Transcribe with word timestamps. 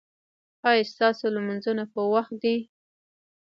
ایا 0.69 0.83
ستاسو 0.91 1.25
لمونځونه 1.35 1.83
په 1.93 2.01
وخت 2.13 2.33
دي؟ 2.43 2.55